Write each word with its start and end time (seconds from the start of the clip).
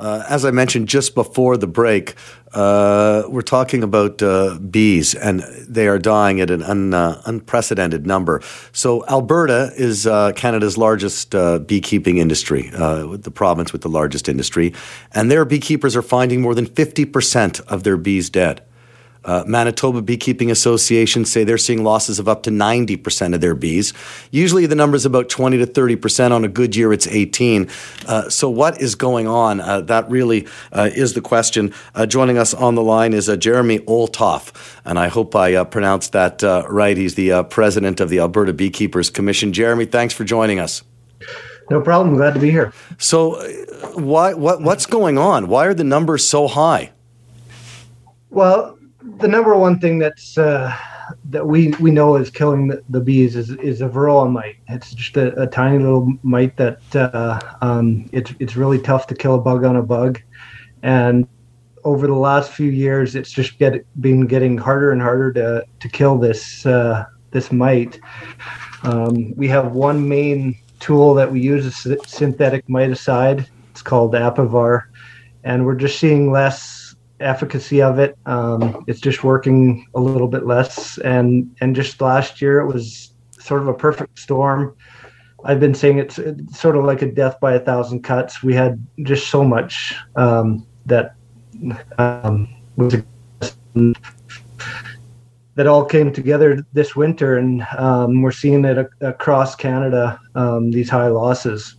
Uh, 0.00 0.24
as 0.30 0.46
I 0.46 0.50
mentioned 0.50 0.88
just 0.88 1.14
before 1.14 1.58
the 1.58 1.66
break, 1.66 2.14
uh, 2.54 3.24
we're 3.28 3.42
talking 3.42 3.82
about 3.82 4.22
uh, 4.22 4.58
bees, 4.58 5.14
and 5.14 5.40
they 5.68 5.88
are 5.88 5.98
dying 5.98 6.40
at 6.40 6.50
an 6.50 6.62
un, 6.62 6.94
uh, 6.94 7.20
unprecedented 7.26 8.06
number. 8.06 8.40
So, 8.72 9.04
Alberta 9.06 9.72
is 9.76 10.06
uh, 10.06 10.32
Canada's 10.32 10.78
largest 10.78 11.34
uh, 11.34 11.58
beekeeping 11.58 12.16
industry, 12.16 12.70
the 12.70 13.32
province 13.32 13.72
with 13.72 13.82
the 13.82 13.90
largest 13.90 14.26
industry, 14.26 14.72
and 15.12 15.30
their 15.30 15.44
beekeepers 15.44 15.94
are 15.94 16.02
finding 16.02 16.40
more 16.40 16.54
than 16.54 16.66
50% 16.66 17.60
of 17.68 17.82
their 17.82 17.98
bees 17.98 18.30
dead. 18.30 18.62
Uh, 19.24 19.44
Manitoba 19.46 20.00
Beekeeping 20.02 20.50
Association 20.50 21.24
say 21.24 21.44
they're 21.44 21.58
seeing 21.58 21.84
losses 21.84 22.18
of 22.18 22.28
up 22.28 22.42
to 22.44 22.50
90% 22.50 23.34
of 23.34 23.40
their 23.40 23.54
bees. 23.54 23.92
Usually 24.30 24.66
the 24.66 24.74
number 24.74 24.96
is 24.96 25.04
about 25.04 25.28
20 25.28 25.58
to 25.58 25.66
30%. 25.66 26.32
On 26.32 26.44
a 26.44 26.48
good 26.48 26.74
year, 26.74 26.92
it's 26.92 27.06
18. 27.06 27.68
Uh, 28.06 28.28
so 28.30 28.48
what 28.48 28.80
is 28.80 28.94
going 28.94 29.26
on? 29.26 29.60
Uh, 29.60 29.82
that 29.82 30.08
really 30.08 30.46
uh, 30.72 30.90
is 30.94 31.12
the 31.14 31.20
question. 31.20 31.74
Uh, 31.94 32.06
joining 32.06 32.38
us 32.38 32.54
on 32.54 32.74
the 32.74 32.82
line 32.82 33.12
is 33.12 33.28
uh, 33.28 33.36
Jeremy 33.36 33.80
Olthof, 33.80 34.52
and 34.84 34.98
I 34.98 35.08
hope 35.08 35.36
I 35.36 35.62
pronounced 35.64 36.12
that 36.12 36.42
right. 36.68 36.96
He's 36.96 37.14
the 37.14 37.44
president 37.44 38.00
of 38.00 38.08
the 38.08 38.20
Alberta 38.20 38.52
Beekeepers 38.52 39.10
Commission. 39.10 39.52
Jeremy, 39.52 39.84
thanks 39.84 40.14
for 40.14 40.24
joining 40.24 40.58
us. 40.58 40.82
No 41.70 41.80
problem. 41.80 42.16
Glad 42.16 42.34
to 42.34 42.40
be 42.40 42.50
here. 42.50 42.72
So, 42.98 43.40
why, 43.94 44.34
what, 44.34 44.60
what's 44.60 44.86
going 44.86 45.18
on? 45.18 45.46
Why 45.46 45.66
are 45.66 45.74
the 45.74 45.84
numbers 45.84 46.28
so 46.28 46.48
high? 46.48 46.92
Well, 48.30 48.76
the 49.02 49.28
number 49.28 49.56
one 49.56 49.78
thing 49.78 49.98
that's 49.98 50.36
uh, 50.36 50.74
that 51.26 51.46
we 51.46 51.68
we 51.80 51.90
know 51.90 52.16
is 52.16 52.30
killing 52.30 52.68
the, 52.68 52.82
the, 52.88 53.00
bees 53.00 53.36
is 53.36 53.50
is 53.50 53.80
a 53.80 53.88
varroa 53.88 54.30
mite. 54.30 54.56
It's 54.68 54.94
just 54.94 55.16
a, 55.16 55.40
a 55.40 55.46
tiny 55.46 55.78
little 55.78 56.12
mite 56.22 56.56
that 56.56 56.80
uh, 56.94 57.40
um, 57.62 58.08
it's 58.12 58.32
it's 58.38 58.56
really 58.56 58.78
tough 58.78 59.06
to 59.08 59.14
kill 59.14 59.34
a 59.34 59.40
bug 59.40 59.64
on 59.64 59.76
a 59.76 59.82
bug, 59.82 60.20
and 60.82 61.26
over 61.84 62.06
the 62.06 62.14
last 62.14 62.52
few 62.52 62.70
years, 62.70 63.14
it's 63.14 63.30
just 63.30 63.58
get 63.58 63.84
been 64.00 64.26
getting 64.26 64.58
harder 64.58 64.92
and 64.92 65.00
harder 65.00 65.32
to 65.32 65.64
to 65.80 65.88
kill 65.88 66.18
this 66.18 66.66
uh, 66.66 67.04
this 67.30 67.52
mite. 67.52 68.00
Um, 68.82 69.34
we 69.36 69.48
have 69.48 69.72
one 69.72 70.08
main 70.08 70.56
tool 70.78 71.14
that 71.14 71.30
we 71.30 71.40
use, 71.40 71.86
a 71.86 71.96
synthetic 72.06 72.66
miticide. 72.66 73.46
It's 73.70 73.82
called 73.82 74.14
Apivar, 74.14 74.84
and 75.44 75.64
we're 75.64 75.74
just 75.74 75.98
seeing 75.98 76.30
less 76.30 76.79
efficacy 77.20 77.82
of 77.82 77.98
it. 77.98 78.16
Um, 78.26 78.84
it's 78.86 79.00
just 79.00 79.22
working 79.24 79.86
a 79.94 80.00
little 80.00 80.28
bit 80.28 80.46
less, 80.46 80.98
and 80.98 81.54
and 81.60 81.74
just 81.74 82.00
last 82.00 82.40
year 82.40 82.60
it 82.60 82.66
was 82.66 83.12
sort 83.38 83.62
of 83.62 83.68
a 83.68 83.74
perfect 83.74 84.18
storm. 84.18 84.76
I've 85.44 85.60
been 85.60 85.74
saying 85.74 85.98
it's, 85.98 86.18
it's 86.18 86.60
sort 86.60 86.76
of 86.76 86.84
like 86.84 87.02
a 87.02 87.10
death 87.10 87.40
by 87.40 87.54
a 87.54 87.60
thousand 87.60 88.02
cuts. 88.02 88.42
We 88.42 88.54
had 88.54 88.84
just 89.04 89.28
so 89.28 89.42
much 89.42 89.94
um, 90.16 90.66
that 90.86 91.14
um, 91.98 92.48
was 92.76 93.02
that 95.54 95.66
all 95.66 95.84
came 95.84 96.12
together 96.12 96.64
this 96.72 96.94
winter, 96.94 97.36
and 97.38 97.66
um, 97.76 98.22
we're 98.22 98.32
seeing 98.32 98.64
it 98.64 98.86
across 99.00 99.54
Canada. 99.54 100.20
Um, 100.34 100.70
these 100.70 100.90
high 100.90 101.08
losses. 101.08 101.76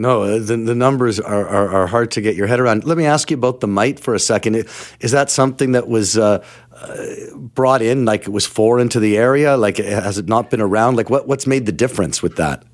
No, 0.00 0.22
uh, 0.22 0.38
the, 0.38 0.56
the 0.56 0.74
numbers 0.74 1.20
are, 1.20 1.46
are, 1.46 1.68
are, 1.68 1.86
hard 1.86 2.10
to 2.12 2.22
get 2.22 2.34
your 2.34 2.46
head 2.46 2.58
around. 2.58 2.84
Let 2.84 2.96
me 2.96 3.04
ask 3.04 3.30
you 3.30 3.36
about 3.36 3.60
the 3.60 3.66
mite 3.66 4.00
for 4.00 4.14
a 4.14 4.18
second. 4.18 4.54
Is 5.00 5.10
that 5.10 5.28
something 5.28 5.72
that 5.72 5.88
was 5.88 6.16
uh, 6.16 6.42
uh, 6.72 7.04
brought 7.36 7.82
in, 7.82 8.06
like 8.06 8.22
it 8.22 8.30
was 8.30 8.46
foreign 8.46 8.88
to 8.88 8.98
the 8.98 9.18
area? 9.18 9.58
Like, 9.58 9.76
has 9.76 10.16
it 10.16 10.26
not 10.26 10.48
been 10.48 10.62
around? 10.62 10.96
Like, 10.96 11.10
what, 11.10 11.28
what's 11.28 11.46
made 11.46 11.66
the 11.66 11.72
difference 11.72 12.22
with 12.22 12.36
that? 12.36 12.64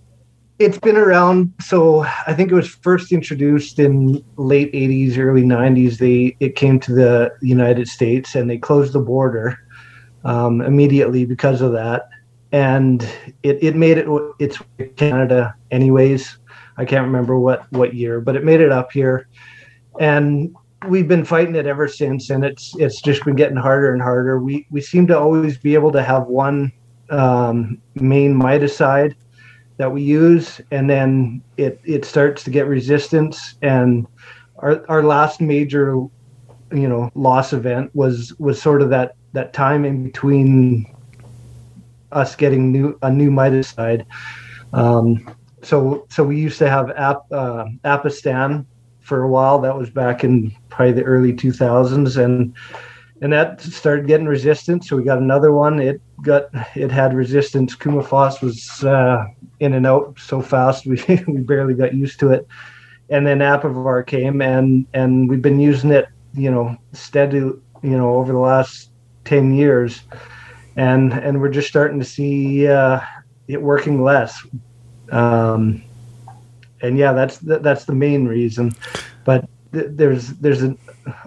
It's 0.61 0.79
been 0.79 0.97
around. 0.97 1.53
So 1.61 2.03
I 2.29 2.33
think 2.33 2.53
it 2.53 2.55
was 2.55 2.69
first 2.69 3.11
introduced 3.11 3.81
in 3.81 4.25
late 4.37 4.73
80s, 4.73 5.19
early 5.19 5.43
90s. 5.43 5.99
They 5.99 6.37
It 6.39 6.55
came 6.55 6.79
to 6.79 6.95
the 6.95 7.33
United 7.43 7.89
States 7.89 8.37
and 8.37 8.49
they 8.49 8.57
closed 8.57 8.93
the 8.93 9.01
border 9.01 9.59
um, 10.25 10.61
immediately 10.61 11.25
because 11.25 11.61
of 11.61 11.73
that. 11.73 12.09
And 12.53 13.03
it, 13.43 13.59
it 13.61 13.75
made 13.75 13.99
it, 13.99 14.07
it's 14.39 14.63
Canada 14.95 15.57
anyways 15.73 16.39
I 16.77 16.85
can't 16.85 17.07
remember 17.07 17.39
what 17.39 17.71
what 17.73 17.95
year, 17.95 18.21
but 18.21 18.37
it 18.37 18.45
made 18.45 18.61
it 18.61 18.73
up 18.73 18.93
here, 18.93 19.29
and 19.99 20.55
we've 20.89 21.09
been 21.09 21.25
fighting 21.25 21.55
it 21.55 21.67
ever 21.67 21.89
since. 21.89 22.31
And 22.31 22.45
it's 22.45 22.75
it's 22.77 23.01
just 23.01 23.25
been 23.25 23.37
getting 23.37 23.57
harder 23.57 23.93
and 23.93 24.03
harder. 24.03 24.41
We 24.41 24.67
we 24.71 24.81
seem 24.81 25.07
to 25.09 25.19
always 25.19 25.59
be 25.59 25.75
able 25.75 25.93
to 25.93 26.03
have 26.03 26.27
one 26.27 26.73
um, 27.11 27.79
main 27.95 28.35
miticide 28.35 29.15
that 29.79 29.93
we 29.93 30.03
use, 30.03 30.61
and 30.71 30.89
then 30.89 31.43
it 31.57 31.81
it 31.85 32.05
starts 32.05 32.45
to 32.45 32.51
get 32.51 32.67
resistance. 32.67 33.55
And 33.63 34.07
our 34.59 34.85
our 34.89 35.03
last 35.03 35.41
major, 35.41 35.95
you 36.73 36.89
know, 36.89 37.11
loss 37.15 37.53
event 37.53 37.91
was 37.95 38.35
was 38.39 38.61
sort 38.61 38.83
of 38.83 38.91
that 38.91 39.17
that 39.33 39.53
time 39.53 39.85
in 39.85 40.05
between 40.05 40.87
us 42.13 42.35
getting 42.37 42.73
new 42.73 42.99
a 43.03 43.11
new 43.11 43.31
miticide. 43.31 44.05
Um, 44.73 45.35
so 45.67 46.07
so 46.11 46.23
we 46.23 46.39
used 46.39 46.59
to 46.59 46.71
have 46.71 46.91
Ap, 46.91 47.23
uh, 47.33 47.65
Apistan 47.85 48.65
for 49.01 49.23
a 49.23 49.29
while. 49.29 49.61
That 49.61 49.77
was 49.77 49.91
back 49.91 50.23
in 50.23 50.55
probably 50.69 50.93
the 50.93 51.03
early 51.03 51.33
2000s, 51.33 52.23
and 52.23 52.55
and 53.21 53.33
that 53.33 53.61
started 53.61 54.07
getting 54.07 54.27
resistance. 54.27 54.89
So 54.89 54.97
we 54.97 55.03
got 55.03 55.19
another 55.19 55.53
one. 55.53 55.81
It 55.81 56.01
got 56.23 56.45
it 56.77 56.93
had 56.93 57.15
resistance. 57.15 57.75
Coumaphos 57.75 58.41
was 58.41 58.85
uh, 58.85 59.25
in 59.59 59.73
and 59.73 59.87
out 59.87 60.17
so 60.21 60.41
fast 60.41 60.87
we 60.87 61.03
we 61.27 61.41
barely 61.41 61.75
got 61.75 61.95
used 61.95 62.21
to 62.21 62.31
it. 62.31 62.47
And 63.11 63.27
then 63.27 63.39
Apivar 63.39 64.07
came, 64.07 64.41
and 64.41 64.87
and 64.95 65.29
we've 65.29 65.43
been 65.43 65.61
using 65.61 65.91
it, 65.91 66.07
you 66.35 66.51
know, 66.51 66.77
steady, 66.93 67.39
you 67.39 67.59
know, 67.83 68.15
over 68.15 68.33
the 68.33 68.39
last 68.39 68.91
ten 69.25 69.53
years, 69.53 70.03
and 70.77 71.13
and 71.13 71.41
we're 71.41 71.49
just 71.49 71.69
starting 71.69 71.99
to 71.99 72.05
see 72.05 72.69
uh, 72.69 73.01
it 73.49 73.61
working 73.61 74.03
less. 74.03 74.47
Um, 75.11 75.83
and 76.83 76.99
yeah, 76.99 77.13
that's 77.13 77.39
that's 77.39 77.85
the 77.85 77.95
main 77.95 78.27
reason. 78.27 78.73
But 79.25 79.49
th- 79.73 79.87
there's 79.91 80.29
there's 80.35 80.63
a, 80.63 80.77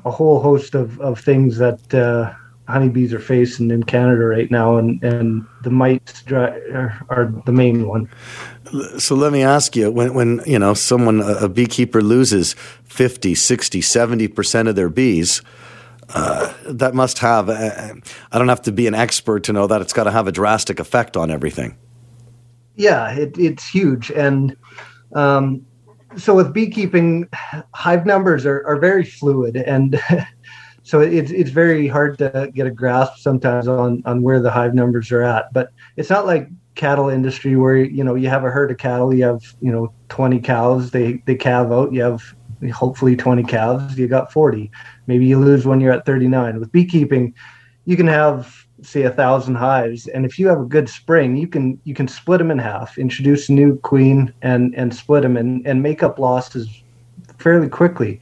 a, 0.05 0.11
whole 0.11 0.39
host 0.39 0.75
of, 0.75 0.99
of 1.01 1.19
things 1.19 1.57
that 1.57 1.93
uh, 1.93 2.33
honeybees 2.67 3.13
are 3.13 3.19
facing 3.19 3.71
in 3.71 3.83
Canada 3.83 4.25
right 4.25 4.49
now, 4.51 4.77
and, 4.77 5.03
and 5.03 5.45
the 5.63 5.71
mites 5.71 6.23
are, 6.31 7.05
are 7.09 7.33
the 7.45 7.51
main 7.51 7.87
one. 7.87 8.09
So 8.99 9.15
let 9.15 9.33
me 9.33 9.41
ask 9.41 9.75
you 9.75 9.91
when, 9.91 10.13
when 10.13 10.41
you 10.45 10.59
know 10.59 10.75
someone 10.75 11.21
a 11.21 11.49
beekeeper 11.49 12.01
loses 12.01 12.53
50 12.83 13.33
60 13.33 13.81
70% 13.81 14.69
of 14.69 14.75
their 14.75 14.89
bees 14.89 15.41
uh, 16.09 16.53
that 16.65 16.93
must 16.93 17.19
have 17.19 17.49
uh, 17.49 17.93
I 18.31 18.37
don't 18.37 18.49
have 18.49 18.61
to 18.63 18.71
be 18.71 18.85
an 18.85 18.93
expert 18.93 19.43
to 19.45 19.53
know 19.53 19.65
that 19.65 19.81
it's 19.81 19.93
got 19.93 20.03
to 20.03 20.11
have 20.11 20.27
a 20.27 20.31
drastic 20.31 20.79
effect 20.79 21.17
on 21.17 21.31
everything 21.31 21.77
yeah, 22.79 23.11
it, 23.11 23.37
it's 23.37 23.67
huge. 23.67 24.09
And 24.09 24.55
um, 25.13 25.65
so 26.15 26.33
with 26.33 26.53
beekeeping, 26.53 27.27
hive 27.73 28.05
numbers 28.05 28.45
are, 28.45 28.65
are 28.65 28.77
very 28.77 29.03
fluid. 29.03 29.57
And 29.57 30.01
so 30.83 31.01
it's, 31.01 31.29
it's 31.29 31.49
very 31.49 31.89
hard 31.89 32.17
to 32.19 32.49
get 32.55 32.67
a 32.67 32.71
grasp 32.71 33.17
sometimes 33.17 33.67
on, 33.67 34.01
on 34.05 34.23
where 34.23 34.39
the 34.39 34.49
hive 34.49 34.73
numbers 34.73 35.11
are 35.11 35.21
at. 35.21 35.51
But 35.51 35.73
it's 35.97 36.09
not 36.09 36.25
like 36.25 36.47
cattle 36.75 37.09
industry 37.09 37.57
where, 37.57 37.75
you 37.75 38.01
know, 38.01 38.15
you 38.15 38.29
have 38.29 38.45
a 38.45 38.49
herd 38.49 38.71
of 38.71 38.77
cattle, 38.77 39.13
you 39.13 39.25
have, 39.25 39.43
you 39.59 39.73
know, 39.73 39.93
20 40.07 40.39
cows, 40.39 40.91
they, 40.91 41.21
they 41.25 41.35
calve 41.35 41.73
out, 41.73 41.91
you 41.91 42.01
have 42.01 42.23
hopefully 42.73 43.17
20 43.17 43.43
calves, 43.43 43.99
you 43.99 44.07
got 44.07 44.31
40. 44.31 44.71
Maybe 45.05 45.25
you 45.25 45.37
lose 45.37 45.65
when 45.65 45.81
you're 45.81 45.91
at 45.91 46.05
39. 46.05 46.61
With 46.61 46.71
beekeeping, 46.71 47.33
you 47.83 47.97
can 47.97 48.07
have 48.07 48.55
say 48.81 49.03
a 49.03 49.11
thousand 49.11 49.55
hives 49.55 50.07
and 50.07 50.25
if 50.25 50.39
you 50.39 50.47
have 50.47 50.59
a 50.59 50.65
good 50.65 50.87
spring 50.87 51.35
you 51.35 51.47
can 51.47 51.79
you 51.83 51.93
can 51.93 52.07
split 52.07 52.37
them 52.37 52.51
in 52.51 52.57
half 52.57 52.97
introduce 52.97 53.49
a 53.49 53.53
new 53.53 53.77
queen 53.79 54.33
and 54.41 54.73
and 54.75 54.93
split 54.93 55.23
them 55.23 55.35
and 55.37 55.65
and 55.67 55.83
make 55.83 56.01
up 56.03 56.17
losses 56.19 56.81
fairly 57.39 57.69
quickly. 57.69 58.19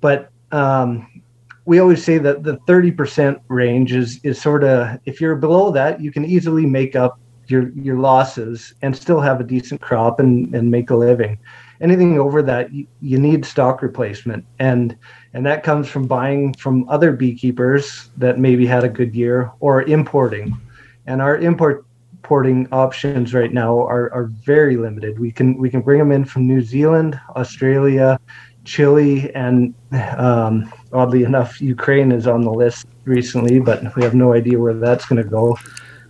But 0.00 0.30
um, 0.50 1.22
we 1.64 1.78
always 1.78 2.04
say 2.04 2.18
that 2.18 2.42
the 2.42 2.58
30% 2.68 3.40
range 3.48 3.92
is 3.92 4.20
is 4.24 4.40
sort 4.40 4.64
of 4.64 4.98
if 5.06 5.20
you're 5.20 5.36
below 5.36 5.70
that 5.70 6.00
you 6.00 6.12
can 6.12 6.24
easily 6.24 6.66
make 6.66 6.96
up 6.96 7.18
your 7.52 7.68
your 7.70 7.98
losses 7.98 8.74
and 8.82 8.96
still 8.96 9.20
have 9.20 9.40
a 9.40 9.44
decent 9.44 9.80
crop 9.80 10.18
and 10.18 10.52
and 10.54 10.70
make 10.70 10.90
a 10.90 10.96
living. 10.96 11.38
Anything 11.80 12.18
over 12.18 12.42
that 12.42 12.72
you, 12.72 12.86
you 13.00 13.18
need 13.18 13.44
stock 13.44 13.82
replacement. 13.82 14.44
And 14.58 14.96
and 15.34 15.44
that 15.46 15.62
comes 15.62 15.88
from 15.88 16.06
buying 16.06 16.54
from 16.54 16.88
other 16.88 17.12
beekeepers 17.12 18.10
that 18.16 18.38
maybe 18.38 18.66
had 18.66 18.84
a 18.84 18.88
good 18.88 19.14
year 19.14 19.52
or 19.60 19.82
importing. 19.82 20.58
And 21.06 21.20
our 21.20 21.36
import 21.36 21.84
importing 22.14 22.68
options 22.72 23.34
right 23.34 23.52
now 23.52 23.80
are, 23.80 24.12
are 24.12 24.26
very 24.44 24.76
limited. 24.76 25.18
We 25.18 25.32
can 25.32 25.58
we 25.58 25.68
can 25.68 25.82
bring 25.82 25.98
them 25.98 26.12
in 26.12 26.24
from 26.24 26.46
new 26.46 26.62
zealand 26.62 27.20
australia 27.34 28.18
chile 28.64 29.34
and 29.34 29.74
um, 30.16 30.72
oddly 30.92 31.24
enough 31.24 31.60
ukraine 31.60 32.12
is 32.12 32.26
on 32.26 32.42
the 32.42 32.50
list 32.50 32.86
recently 33.04 33.58
but 33.58 33.94
we 33.96 34.02
have 34.02 34.14
no 34.14 34.32
idea 34.32 34.58
where 34.58 34.74
that's 34.74 35.04
going 35.04 35.22
to 35.22 35.28
go 35.28 35.56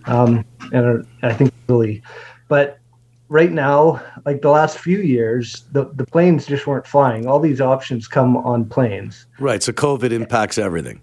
um, 0.05 0.45
and 0.71 1.05
i 1.21 1.33
think 1.33 1.53
really, 1.67 2.01
but 2.47 2.79
right 3.33 3.51
now, 3.51 4.01
like 4.25 4.41
the 4.41 4.49
last 4.49 4.77
few 4.77 4.99
years, 4.99 5.63
the, 5.71 5.85
the 5.95 6.05
planes 6.05 6.45
just 6.45 6.67
weren't 6.67 6.85
flying. 6.85 7.25
All 7.25 7.39
these 7.39 7.59
options 7.59 8.07
come 8.07 8.37
on 8.37 8.65
planes. 8.65 9.25
Right. 9.39 9.63
So 9.63 9.71
COVID 9.71 10.11
impacts 10.11 10.57
everything. 10.57 11.01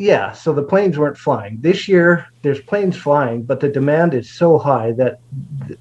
Yeah. 0.00 0.32
So 0.32 0.52
the 0.52 0.62
planes 0.62 0.98
weren't 0.98 1.16
flying. 1.16 1.60
This 1.60 1.86
year, 1.86 2.26
there's 2.42 2.60
planes 2.60 2.96
flying, 2.96 3.44
but 3.44 3.60
the 3.60 3.68
demand 3.68 4.14
is 4.14 4.28
so 4.28 4.58
high 4.58 4.92
that 4.92 5.20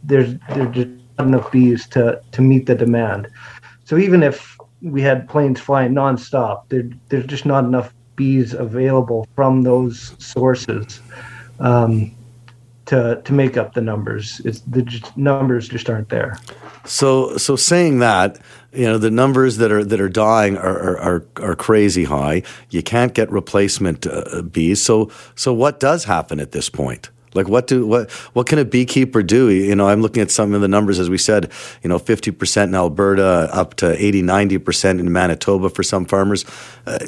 there's 0.03 0.35
there's 0.49 0.75
just 0.75 0.89
not 1.17 1.27
enough 1.27 1.51
bees 1.51 1.87
to 1.89 2.21
to 2.31 2.41
meet 2.41 2.67
the 2.67 2.75
demand. 2.75 3.27
So 3.85 3.97
even 3.97 4.21
if 4.21 4.55
we 4.83 5.01
had 5.01 5.27
planes 5.27 5.59
flying 5.59 5.93
nonstop, 5.93 6.69
there, 6.69 6.83
there's 7.09 7.25
just 7.25 7.45
not 7.45 7.63
enough 7.63 7.93
bees 8.15 8.53
available 8.53 9.27
from 9.35 9.63
those 9.63 10.13
sources. 10.19 11.01
Um, 11.59 12.13
to 12.85 13.21
to 13.23 13.33
make 13.33 13.57
up 13.57 13.73
the 13.73 13.81
numbers. 13.81 14.41
It's 14.45 14.59
the 14.61 15.11
numbers 15.15 15.67
just 15.67 15.89
aren't 15.89 16.09
there. 16.09 16.37
So 16.85 17.37
so 17.37 17.55
saying 17.55 17.99
that, 17.99 18.39
you 18.73 18.85
know, 18.85 18.97
the 18.97 19.11
numbers 19.11 19.57
that 19.57 19.71
are 19.71 19.83
that 19.83 20.01
are 20.01 20.09
dying 20.09 20.57
are 20.57 20.97
are, 20.99 21.25
are 21.41 21.55
crazy 21.55 22.05
high. 22.05 22.43
You 22.69 22.83
can't 22.83 23.13
get 23.13 23.31
replacement 23.31 24.05
uh, 24.05 24.41
bees. 24.41 24.83
So 24.83 25.09
so 25.35 25.53
what 25.53 25.79
does 25.79 26.05
happen 26.05 26.39
at 26.39 26.51
this 26.51 26.69
point? 26.69 27.09
Like 27.33 27.47
what 27.47 27.67
do 27.67 27.87
what 27.87 28.11
what 28.33 28.47
can 28.47 28.59
a 28.59 28.65
beekeeper 28.65 29.23
do? 29.23 29.49
You 29.49 29.75
know, 29.75 29.87
I'm 29.87 30.01
looking 30.01 30.21
at 30.21 30.29
some 30.29 30.53
of 30.53 30.61
the 30.61 30.67
numbers 30.67 30.99
as 30.99 31.09
we 31.09 31.17
said, 31.17 31.51
you 31.81 31.89
know, 31.89 31.99
50% 31.99 32.63
in 32.63 32.75
Alberta 32.75 33.49
up 33.51 33.75
to 33.75 33.95
80 34.03 34.23
90% 34.23 34.99
in 34.99 35.11
Manitoba 35.11 35.69
for 35.69 35.83
some 35.83 36.05
farmers. 36.05 36.45
Uh, 36.85 36.99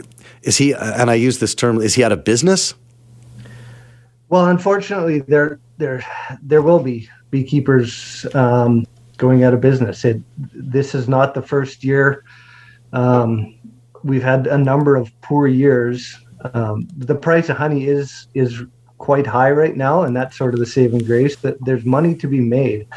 is 0.42 0.58
he 0.58 0.74
and 0.74 1.10
I 1.10 1.16
use 1.16 1.40
this 1.40 1.54
term 1.54 1.82
is 1.82 1.96
he 1.96 2.04
out 2.04 2.12
of 2.12 2.24
business? 2.24 2.76
Well, 4.36 4.48
unfortunately, 4.48 5.20
there 5.20 5.62
there 5.78 6.06
there 6.42 6.62
will 6.62 6.84
be 6.84 7.08
beekeepers 7.32 8.26
um, 8.36 8.86
going 9.16 9.46
out 9.46 9.54
of 9.54 9.62
business. 9.62 10.04
It, 10.04 10.22
this 10.38 10.94
is 10.94 11.08
not 11.08 11.36
the 11.36 11.42
first 11.42 11.86
year. 11.86 12.26
Um, 12.92 13.58
we've 14.04 14.22
had 14.22 14.48
a 14.48 14.58
number 14.58 14.98
of 14.98 15.10
poor 15.22 15.48
years. 15.48 16.20
Um, 16.54 16.86
the 16.98 17.16
price 17.16 17.48
of 17.48 17.56
honey 17.56 17.86
is 17.86 18.28
is 18.34 18.62
quite 18.98 19.26
high 19.26 19.52
right 19.52 19.78
now, 19.78 20.02
and 20.02 20.14
that's 20.14 20.38
sort 20.38 20.54
of 20.54 20.60
the 20.60 20.66
saving 20.66 21.06
grace. 21.06 21.38
That 21.38 21.56
there's 21.64 21.86
money 21.86 22.14
to 22.16 22.28
be 22.28 22.42
made, 22.42 22.90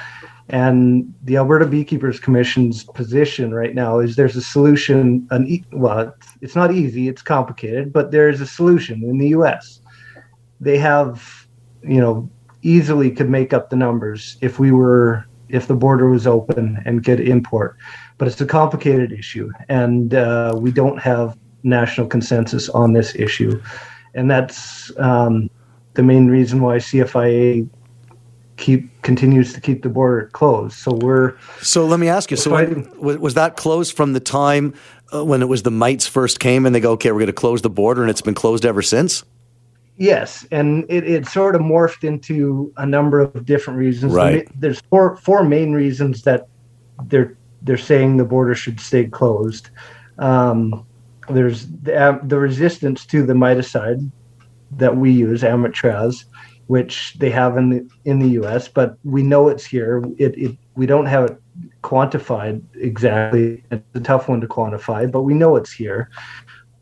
and 0.49 1.14
the 1.23 1.37
Alberta 1.37 1.67
Beekeepers 1.67 2.19
Commission's 2.19 2.82
position 2.82 3.55
right 3.55 3.76
now 3.76 4.00
is 4.00 4.17
there's 4.17 4.35
a 4.35 4.43
solution. 4.43 5.29
An 5.31 5.64
well, 5.70 6.12
it's 6.40 6.56
not 6.56 6.75
easy, 6.75 7.06
it's 7.06 7.23
complicated, 7.23 7.93
but 7.93 8.11
there 8.11 8.29
is 8.29 8.40
a 8.40 8.46
solution 8.46 9.05
in 9.05 9.19
the 9.19 9.29
U.S. 9.29 9.82
They 10.61 10.79
have, 10.79 11.47
you 11.83 12.01
know, 12.01 12.29
easily 12.63 13.11
could 13.11 13.31
make 13.31 13.53
up 13.53 13.71
the 13.71 13.77
numbers 13.77 14.37
if 14.41 14.59
we 14.59 14.73
were 14.73 15.27
if 15.49 15.67
the 15.67 15.75
border 15.75 16.11
was 16.11 16.27
open 16.27 16.83
and 16.85 17.05
could 17.05 17.21
import. 17.21 17.77
But 18.19 18.29
it's 18.29 18.41
a 18.41 18.47
complicated 18.47 19.13
issue, 19.13 19.51
and 19.69 20.15
uh, 20.15 20.55
we 20.57 20.71
don't 20.71 20.99
have 20.99 21.39
national 21.63 22.07
consensus 22.07 22.69
on 22.69 22.93
this 22.93 23.15
issue, 23.15 23.61
and 24.15 24.31
that's 24.31 24.91
um, 24.99 25.49
the 25.95 26.03
main 26.03 26.29
reason 26.29 26.61
why 26.61 26.77
CFIA 26.77 27.69
keep 28.57 29.03
continues 29.03 29.53
to 29.53 29.61
keep 29.61 29.83
the 29.83 29.89
border 29.89 30.29
closed. 30.33 30.77
So 30.77 30.93
we're 30.93 31.39
so. 31.63 31.87
Let 31.87 32.01
me 32.01 32.09
ask 32.09 32.31
you. 32.31 32.37
So 32.37 32.51
when, 32.51 33.21
was 33.21 33.35
that 33.35 33.57
closed 33.57 33.97
from 33.97 34.13
the 34.13 34.21
time 34.21 34.75
uh, 35.15 35.25
when 35.25 35.41
it 35.41 35.49
was 35.49 35.63
the 35.63 35.71
mites 35.71 36.07
first 36.07 36.41
came, 36.41 36.67
and 36.67 36.75
they 36.75 36.81
go, 36.81 36.93
"Okay, 36.93 37.13
we're 37.13 37.21
going 37.21 37.29
to 37.29 37.33
close 37.33 37.63
the 37.63 37.71
border," 37.71 38.03
and 38.03 38.11
it's 38.11 38.21
been 38.21 38.35
closed 38.35 38.67
ever 38.67 38.83
since? 38.83 39.25
Yes, 39.99 40.47
and 40.53 40.85
it, 40.89 41.05
it 41.05 41.27
sort 41.27 41.56
of 41.56 41.61
morphed 41.61 42.05
into 42.05 42.73
a 42.77 42.87
number 42.87 43.21
of 43.21 43.45
different 43.45 43.81
reasons. 43.81 44.12
Right. 44.12 44.49
There's 44.59 44.81
four 44.83 45.17
four 45.17 45.43
main 45.43 45.73
reasons 45.73 46.23
that 46.23 46.47
they're 47.06 47.37
they're 47.62 47.77
saying 47.77 48.17
the 48.17 48.25
border 48.25 48.55
should 48.55 48.79
stay 48.79 49.06
closed. 49.06 49.71
Um, 50.19 50.87
there's 51.29 51.67
the, 51.67 52.21
the 52.23 52.39
resistance 52.39 53.05
to 53.06 53.27
the 53.27 53.33
miticide 53.33 54.09
that 54.71 54.97
we 54.97 55.11
use, 55.11 55.43
Amitraz, 55.43 56.25
which 56.69 57.15
they 57.19 57.31
have 57.31 57.56
in 57.56 57.71
the 57.71 57.91
in 58.05 58.21
the 58.21 58.29
U.S., 58.41 58.69
but 58.69 58.97
we 59.03 59.25
know 59.25 59.49
it's 59.49 59.65
here. 59.65 60.05
It, 60.17 60.39
it 60.39 60.56
we 60.77 60.87
don't 60.87 61.06
have 61.06 61.25
it 61.25 61.43
quantified 61.83 62.62
exactly. 62.77 63.65
It's 63.73 63.83
a 63.95 64.00
tough 64.00 64.29
one 64.29 64.41
to 64.43 64.47
quantify, 64.47 65.11
but 65.11 65.23
we 65.23 65.35
know 65.35 65.56
it's 65.56 65.73
here 65.73 66.09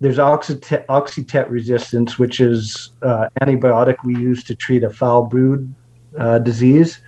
there's 0.00 0.19
oxytet, 0.19 0.84
oxytet 0.87 1.48
resistance, 1.48 2.19
which 2.19 2.40
is 2.40 2.93
uh, 3.02 3.28
antibiotic 3.40 3.96
we 4.04 4.14
use 4.16 4.44
to 4.44 4.54
treat 4.54 4.82
a 4.84 4.90
foul 4.90 5.22
brood 5.22 5.75
uh, 6.19 6.38
disease. 6.38 7.00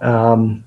Um, 0.00 0.64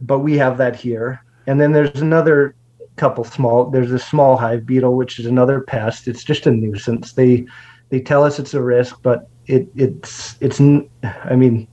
but 0.00 0.20
we 0.20 0.36
have 0.38 0.58
that 0.58 0.76
here. 0.76 1.24
And 1.46 1.60
then 1.60 1.72
there's 1.72 2.00
another 2.00 2.54
couple 2.96 3.24
small. 3.24 3.70
There's 3.70 3.90
a 3.90 3.98
small 3.98 4.36
hive 4.36 4.64
beetle, 4.64 4.96
which 4.96 5.18
is 5.18 5.26
another 5.26 5.60
pest. 5.60 6.06
It's 6.06 6.22
just 6.22 6.46
a 6.46 6.50
nuisance. 6.50 7.12
They 7.12 7.46
they 7.88 8.00
tell 8.00 8.22
us 8.22 8.38
it's 8.38 8.54
a 8.54 8.62
risk, 8.62 9.02
but 9.02 9.28
it 9.46 9.68
it's 9.74 10.36
it's. 10.40 10.60
I 10.60 11.34
mean, 11.34 11.66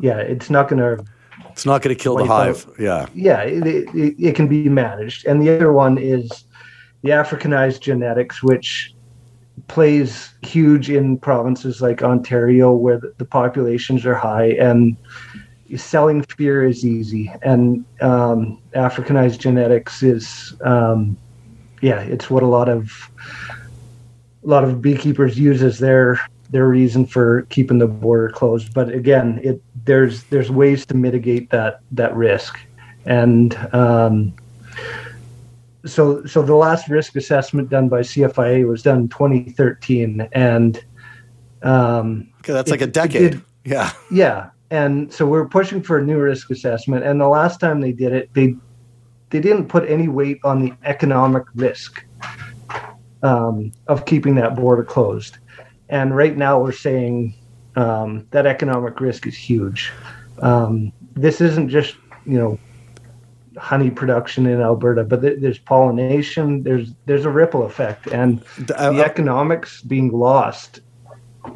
yeah, 0.00 0.18
it's 0.18 0.50
not 0.50 0.68
going 0.68 0.80
to. 0.80 1.04
It's 1.50 1.64
not 1.64 1.82
going 1.82 1.96
to 1.96 2.02
kill 2.02 2.16
the 2.16 2.24
hive. 2.24 2.66
Out. 2.66 2.80
Yeah. 2.80 3.06
Yeah, 3.14 3.42
it, 3.42 3.66
it, 3.94 4.16
it 4.18 4.34
can 4.34 4.48
be 4.48 4.68
managed. 4.70 5.26
And 5.26 5.40
the 5.40 5.54
other 5.54 5.72
one 5.72 5.98
is 5.98 6.44
the 7.02 7.10
Africanized 7.10 7.80
genetics, 7.80 8.42
which 8.42 8.94
plays 9.68 10.30
huge 10.42 10.90
in 10.90 11.18
provinces 11.18 11.82
like 11.82 12.02
Ontario 12.02 12.72
where 12.72 13.00
the, 13.18 13.24
populations 13.24 14.04
are 14.06 14.14
high 14.14 14.48
and 14.52 14.96
selling 15.76 16.22
fear 16.22 16.64
is 16.64 16.84
easy. 16.84 17.32
And 17.42 17.84
um, 18.00 18.60
Africanized 18.74 19.38
genetics 19.38 20.02
is, 20.02 20.54
um, 20.64 21.16
yeah, 21.80 22.00
it's 22.00 22.30
what 22.30 22.42
a 22.42 22.46
lot 22.46 22.68
of 22.68 23.10
a 24.44 24.46
lot 24.46 24.64
of 24.64 24.82
beekeepers 24.82 25.38
use 25.38 25.62
as 25.62 25.78
their 25.78 26.20
their 26.50 26.68
reason 26.68 27.06
for 27.06 27.42
keeping 27.42 27.78
the 27.78 27.86
border 27.86 28.28
closed. 28.28 28.74
But 28.74 28.90
again, 28.90 29.40
it 29.42 29.62
there's 29.84 30.24
there's 30.24 30.50
ways 30.50 30.84
to 30.86 30.94
mitigate 30.94 31.50
that 31.50 31.80
that 31.92 32.14
risk, 32.14 32.58
and 33.06 33.54
um, 33.72 34.34
so 35.84 36.24
so 36.24 36.42
the 36.42 36.54
last 36.54 36.88
risk 36.88 37.16
assessment 37.16 37.68
done 37.68 37.88
by 37.88 38.00
CFIA 38.00 38.66
was 38.66 38.82
done 38.82 38.98
in 38.98 39.08
2013, 39.08 40.28
and 40.32 40.84
um, 41.62 42.30
okay, 42.40 42.52
that's 42.52 42.70
it, 42.70 42.72
like 42.72 42.82
a 42.82 42.86
decade. 42.86 43.32
Did, 43.32 43.42
yeah, 43.64 43.92
yeah, 44.10 44.50
and 44.70 45.12
so 45.12 45.26
we're 45.26 45.48
pushing 45.48 45.82
for 45.82 45.98
a 45.98 46.04
new 46.04 46.18
risk 46.18 46.50
assessment. 46.50 47.04
And 47.04 47.20
the 47.20 47.28
last 47.28 47.60
time 47.60 47.80
they 47.80 47.92
did 47.92 48.12
it, 48.12 48.32
they 48.34 48.54
they 49.30 49.40
didn't 49.40 49.68
put 49.68 49.88
any 49.88 50.08
weight 50.08 50.38
on 50.44 50.64
the 50.64 50.72
economic 50.84 51.44
risk 51.54 52.04
um, 53.22 53.72
of 53.88 54.04
keeping 54.04 54.34
that 54.36 54.54
border 54.54 54.84
closed. 54.84 55.38
And 55.88 56.16
right 56.16 56.36
now, 56.36 56.60
we're 56.60 56.72
saying 56.72 57.34
um, 57.76 58.26
that 58.30 58.46
economic 58.46 59.00
risk 59.00 59.26
is 59.26 59.36
huge. 59.36 59.92
Um, 60.38 60.92
this 61.14 61.40
isn't 61.40 61.68
just 61.68 61.96
you 62.24 62.38
know 62.38 62.58
honey 63.58 63.90
production 63.90 64.46
in 64.46 64.60
Alberta, 64.60 65.04
but 65.04 65.22
there's 65.22 65.58
pollination. 65.58 66.62
There's 66.62 66.92
there's 67.06 67.24
a 67.24 67.30
ripple 67.30 67.64
effect, 67.64 68.06
and 68.08 68.40
the, 68.58 68.78
uh, 68.78 68.92
the 68.92 69.04
economics 69.04 69.82
being 69.82 70.10
lost 70.10 70.80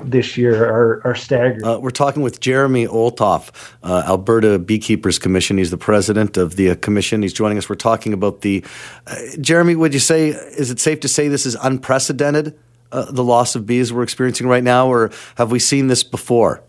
this 0.02 0.36
year 0.36 0.64
are, 0.64 1.00
are 1.04 1.14
staggering. 1.14 1.64
Uh, 1.64 1.78
we're 1.78 1.90
talking 1.90 2.22
with 2.22 2.40
Jeremy 2.40 2.86
Olthof, 2.86 3.74
uh, 3.82 4.02
Alberta 4.06 4.58
Beekeepers 4.58 5.18
Commission. 5.18 5.58
He's 5.58 5.70
the 5.70 5.78
president 5.78 6.36
of 6.36 6.56
the 6.56 6.70
uh, 6.70 6.74
commission. 6.76 7.22
He's 7.22 7.32
joining 7.32 7.58
us. 7.58 7.68
We're 7.68 7.76
talking 7.76 8.12
about 8.12 8.40
the. 8.40 8.64
Uh, 9.06 9.16
Jeremy, 9.40 9.76
would 9.76 9.94
you 9.94 10.00
say, 10.00 10.28
is 10.28 10.70
it 10.70 10.80
safe 10.80 11.00
to 11.00 11.08
say 11.08 11.28
this 11.28 11.46
is 11.46 11.56
unprecedented, 11.62 12.58
uh, 12.92 13.10
the 13.10 13.24
loss 13.24 13.54
of 13.54 13.66
bees 13.66 13.92
we're 13.92 14.02
experiencing 14.02 14.48
right 14.48 14.64
now, 14.64 14.88
or 14.88 15.10
have 15.36 15.50
we 15.50 15.58
seen 15.58 15.86
this 15.86 16.02
before? 16.02 16.62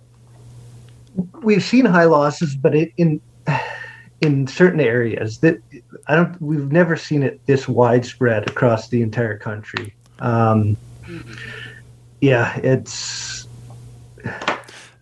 We've 1.41 1.63
seen 1.63 1.85
high 1.85 2.05
losses, 2.05 2.55
but 2.55 2.75
it, 2.75 2.93
in 2.97 3.19
in 4.21 4.47
certain 4.47 4.79
areas 4.79 5.39
that 5.39 5.59
I 6.07 6.15
don't 6.15 6.41
we've 6.41 6.71
never 6.71 6.95
seen 6.95 7.23
it 7.23 7.45
this 7.45 7.67
widespread 7.67 8.49
across 8.49 8.89
the 8.89 9.01
entire 9.01 9.37
country. 9.37 9.93
Um, 10.19 10.75
yeah, 12.19 12.57
it's 12.57 13.47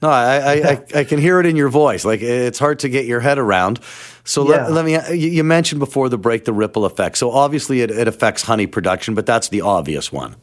no, 0.02 0.10
I, 0.10 0.36
I, 0.38 0.84
I, 0.94 1.04
can 1.04 1.20
hear 1.20 1.40
it 1.40 1.46
in 1.46 1.56
your 1.56 1.70
voice. 1.70 2.06
Like 2.06 2.22
it's 2.22 2.60
hard 2.60 2.80
to 2.80 2.90
get 2.90 3.06
your 3.06 3.22
head 3.22 3.40
around. 3.40 3.80
So 4.24 4.48
yeah. 4.48 4.68
let, 4.68 4.86
let, 4.86 5.10
me. 5.12 5.18
You 5.18 5.44
mentioned 5.44 5.80
before 5.80 6.10
the 6.10 6.18
break 6.18 6.46
the 6.46 6.54
ripple 6.54 6.86
effect. 6.86 7.18
So 7.18 7.32
obviously 7.32 7.82
it, 7.82 7.90
it 7.90 8.08
affects 8.08 8.44
honey 8.44 8.68
production, 8.68 9.16
but 9.16 9.26
that's 9.26 9.50
the 9.50 9.62
obvious 9.62 10.12
one. 10.12 10.36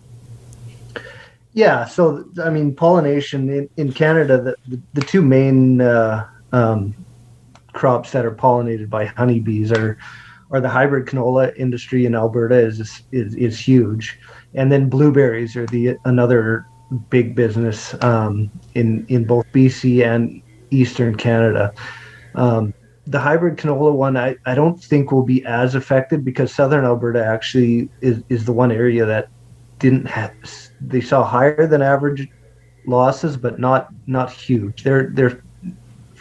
Yeah. 1.53 1.85
So 1.85 2.25
I 2.43 2.51
mean, 2.51 2.75
pollination 2.75 3.51
in, 3.51 3.69
in 3.77 3.93
Canada, 3.93 4.41
the, 4.41 4.57
the, 4.67 4.83
the 4.95 5.01
two 5.03 5.23
main 5.23 5.81
uh, 5.81 6.27
um, 6.53 6.95
crops 7.73 8.13
that 8.13 8.25
are 8.25 8.35
pollinated 8.35 8.89
by 8.91 9.07
honeybees 9.07 9.73
are 9.73 9.99
are 10.51 10.61
the 10.61 10.69
hybrid 10.69 11.07
canola 11.07 11.57
industry 11.57 12.05
in 12.05 12.15
Alberta 12.15 12.57
is 12.57 13.03
is, 13.13 13.35
is 13.35 13.59
huge, 13.59 14.19
and 14.55 14.71
then 14.71 14.89
blueberries 14.89 15.57
are 15.57 15.67
the 15.67 15.97
another 16.05 16.67
big 17.09 17.35
business 17.35 17.95
um, 18.03 18.51
in 18.75 19.07
in 19.09 19.25
both 19.25 19.47
BC 19.53 20.05
and 20.05 20.43
Eastern 20.71 21.17
Canada. 21.17 21.73
Um, 22.35 22.75
the 23.07 23.19
hybrid 23.19 23.57
canola 23.57 23.93
one, 23.93 24.17
I, 24.17 24.37
I 24.47 24.55
don't 24.55 24.83
think 24.83 25.11
will 25.11 25.25
be 25.25 25.45
as 25.45 25.75
affected 25.75 26.25
because 26.25 26.55
southern 26.55 26.85
Alberta 26.85 27.25
actually 27.25 27.89
is, 28.01 28.23
is 28.29 28.45
the 28.45 28.53
one 28.53 28.71
area 28.71 29.05
that 29.05 29.29
didn't 29.79 30.07
have 30.07 30.33
they 30.81 31.01
saw 31.01 31.25
higher 31.25 31.67
than 31.67 31.83
average 31.83 32.29
losses, 32.87 33.37
but 33.37 33.59
not 33.59 33.89
not 34.07 34.31
huge. 34.31 34.85
They're 34.85 35.11
they're 35.13 35.43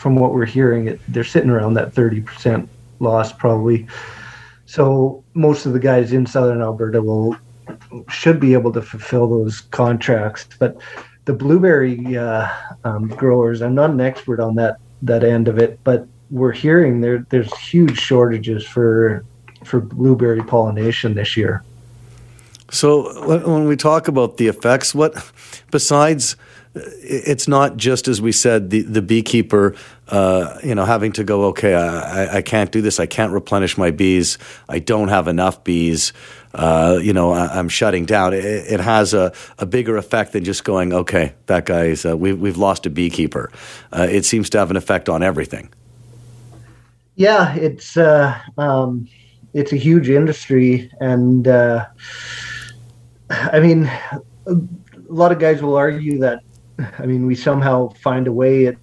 from 0.01 0.15
what 0.15 0.33
we're 0.33 0.45
hearing, 0.45 0.87
it, 0.87 0.99
they're 1.07 1.23
sitting 1.23 1.51
around 1.51 1.75
that 1.75 1.93
thirty 1.93 2.21
percent 2.21 2.67
loss 2.99 3.31
probably. 3.31 3.87
So 4.65 5.23
most 5.33 5.65
of 5.65 5.73
the 5.73 5.79
guys 5.79 6.11
in 6.11 6.25
southern 6.25 6.61
Alberta 6.61 7.01
will 7.01 7.35
should 8.09 8.39
be 8.39 8.53
able 8.53 8.71
to 8.73 8.81
fulfill 8.81 9.27
those 9.29 9.61
contracts, 9.61 10.47
but 10.59 10.77
the 11.25 11.33
blueberry 11.33 12.17
uh, 12.17 12.49
um, 12.83 13.07
growers, 13.09 13.61
I'm 13.61 13.75
not 13.75 13.91
an 13.91 14.01
expert 14.01 14.39
on 14.39 14.55
that 14.55 14.77
that 15.03 15.23
end 15.23 15.47
of 15.47 15.57
it, 15.59 15.79
but 15.83 16.07
we're 16.31 16.51
hearing 16.51 17.01
there 17.01 17.25
there's 17.29 17.55
huge 17.57 17.99
shortages 17.99 18.65
for 18.65 19.23
for 19.63 19.79
blueberry 19.79 20.41
pollination 20.41 21.13
this 21.13 21.37
year. 21.37 21.63
So 22.71 23.13
when 23.27 23.67
we 23.67 23.75
talk 23.75 24.07
about 24.07 24.37
the 24.37 24.47
effects, 24.47 24.95
what 24.95 25.13
besides 25.69 26.35
it's 26.73 27.47
not 27.47 27.75
just 27.75 28.07
as 28.07 28.21
we 28.21 28.31
said 28.31 28.69
the 28.69 28.81
the 28.83 29.01
beekeeper 29.01 29.75
uh, 30.07 30.57
you 30.63 30.73
know 30.73 30.85
having 30.85 31.11
to 31.11 31.23
go 31.23 31.45
okay 31.45 31.75
I, 31.75 32.37
I 32.37 32.41
can't 32.41 32.71
do 32.71 32.81
this. 32.81 32.99
I 32.99 33.05
can't 33.05 33.33
replenish 33.33 33.77
my 33.77 33.91
bees. 33.91 34.37
I 34.69 34.79
don't 34.79 35.09
have 35.09 35.27
enough 35.27 35.63
bees. 35.63 36.13
Uh, 36.53 36.99
you 37.01 37.13
know 37.13 37.31
I, 37.31 37.59
am 37.59 37.69
shutting 37.69 38.05
down. 38.05 38.33
It, 38.33 38.45
it, 38.45 38.79
has 38.79 39.13
a, 39.13 39.33
a 39.57 39.65
bigger 39.65 39.97
effect 39.97 40.33
than 40.33 40.43
just 40.43 40.63
going 40.63 40.93
okay 40.93 41.33
that 41.47 41.65
guy's 41.65 42.05
uh, 42.05 42.15
we, 42.15 42.33
we've 42.33 42.57
lost 42.57 42.85
a 42.85 42.89
beekeeper. 42.89 43.51
Uh, 43.91 44.07
it 44.09 44.25
seems 44.25 44.49
to 44.51 44.57
have 44.57 44.71
an 44.71 44.77
effect 44.77 45.09
on 45.09 45.23
everything. 45.23 45.69
Yeah 47.15 47.53
it's 47.55 47.97
uh, 47.97 48.37
um, 48.57 49.07
it's 49.53 49.73
a 49.73 49.77
huge 49.77 50.09
industry 50.09 50.89
and 51.01 51.47
uh, 51.49 51.85
I 53.29 53.59
mean 53.59 53.91
a 54.47 54.55
lot 55.09 55.33
of 55.33 55.39
guys 55.39 55.61
will 55.61 55.75
argue 55.75 56.19
that 56.19 56.43
I 56.99 57.05
mean, 57.05 57.25
we 57.25 57.35
somehow 57.35 57.89
find 57.89 58.27
a 58.27 58.31
way. 58.31 58.67
At, 58.67 58.77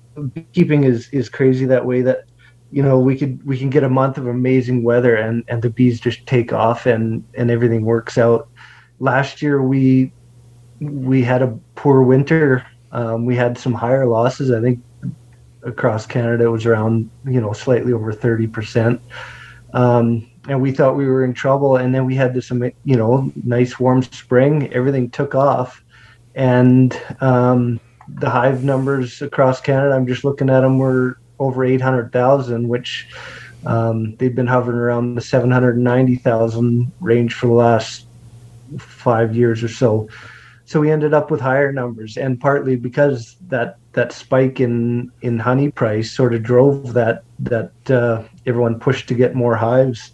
keeping 0.52 0.84
is 0.84 1.08
is 1.10 1.28
crazy 1.28 1.64
that 1.66 1.86
way 1.86 2.02
that 2.02 2.24
you 2.70 2.82
know 2.82 2.98
we 2.98 3.16
could 3.16 3.44
we 3.46 3.58
can 3.58 3.70
get 3.70 3.84
a 3.84 3.88
month 3.88 4.18
of 4.18 4.26
amazing 4.26 4.82
weather 4.82 5.14
and 5.14 5.44
and 5.48 5.62
the 5.62 5.70
bees 5.70 6.00
just 6.00 6.26
take 6.26 6.52
off 6.52 6.86
and 6.86 7.24
and 7.34 7.50
everything 7.50 7.84
works 7.84 8.18
out. 8.18 8.48
Last 9.00 9.42
year 9.42 9.62
we 9.62 10.12
we 10.80 11.22
had 11.22 11.42
a 11.42 11.58
poor 11.74 12.02
winter. 12.02 12.66
Um, 12.92 13.26
we 13.26 13.36
had 13.36 13.58
some 13.58 13.74
higher 13.74 14.06
losses. 14.06 14.50
I 14.50 14.60
think 14.60 14.80
across 15.62 16.06
Canada 16.06 16.44
it 16.44 16.48
was 16.48 16.66
around 16.66 17.10
you 17.26 17.40
know 17.40 17.52
slightly 17.52 17.92
over 17.92 18.12
thirty 18.12 18.46
percent. 18.46 19.00
Um, 19.74 20.28
and 20.48 20.62
we 20.62 20.72
thought 20.72 20.96
we 20.96 21.06
were 21.06 21.24
in 21.24 21.34
trouble. 21.34 21.76
And 21.76 21.94
then 21.94 22.06
we 22.06 22.14
had 22.14 22.32
this, 22.32 22.50
you 22.50 22.96
know, 22.96 23.30
nice 23.44 23.78
warm 23.78 24.02
spring. 24.02 24.72
Everything 24.72 25.10
took 25.10 25.34
off, 25.34 25.84
and 26.34 26.98
um, 27.20 27.78
the 28.14 28.30
hive 28.30 28.64
numbers 28.64 29.22
across 29.22 29.60
Canada, 29.60 29.94
I'm 29.94 30.06
just 30.06 30.24
looking 30.24 30.50
at 30.50 30.60
them, 30.60 30.78
were 30.78 31.18
over 31.38 31.64
800,000, 31.64 32.68
which 32.68 33.08
um, 33.66 34.16
they've 34.16 34.34
been 34.34 34.46
hovering 34.46 34.78
around 34.78 35.14
the 35.14 35.20
790,000 35.20 36.92
range 37.00 37.34
for 37.34 37.46
the 37.46 37.52
last 37.52 38.06
five 38.78 39.34
years 39.34 39.62
or 39.62 39.68
so. 39.68 40.08
So 40.64 40.80
we 40.80 40.90
ended 40.90 41.14
up 41.14 41.30
with 41.30 41.40
higher 41.40 41.72
numbers, 41.72 42.18
and 42.18 42.38
partly 42.38 42.76
because 42.76 43.36
that 43.48 43.78
that 43.94 44.12
spike 44.12 44.60
in 44.60 45.10
in 45.22 45.38
honey 45.38 45.70
price 45.70 46.10
sort 46.10 46.34
of 46.34 46.42
drove 46.42 46.92
that 46.92 47.24
that 47.38 47.72
uh, 47.90 48.22
everyone 48.44 48.78
pushed 48.78 49.08
to 49.08 49.14
get 49.14 49.34
more 49.34 49.56
hives, 49.56 50.12